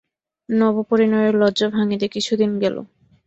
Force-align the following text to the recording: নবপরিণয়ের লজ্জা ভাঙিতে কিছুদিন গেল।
নবপরিণয়ের 0.49 1.33
লজ্জা 1.35 1.67
ভাঙিতে 1.69 2.07
কিছুদিন 2.07 2.51
গেল। 2.63 2.75